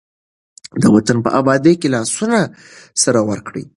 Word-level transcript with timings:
د 0.81 0.83
وطن 0.95 1.17
په 1.25 1.29
ابادۍ 1.39 1.73
کې 1.81 1.87
لاسونه 1.95 2.39
سره 3.03 3.19
ورکړئ. 3.29 3.63